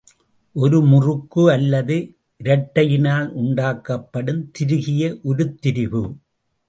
ஒரு 0.55 0.81
முறுக்கு 0.81 1.51
அல்லது 1.51 1.97
இரட்டையினால் 2.43 3.27
உண்டாக்கப் 3.33 4.07
படும் 4.11 4.51
திருகிய 4.51 5.11
உருத்திரிபு. 5.23 6.03